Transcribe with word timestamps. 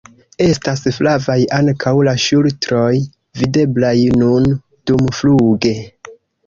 Estas 0.45 0.79
flavaj 0.95 1.35
ankaŭ 1.59 1.93
la 2.09 2.15
ŝultroj, 2.25 2.89
videblaj 3.43 3.97
nun 4.25 4.53
dumfluge. 4.59 5.81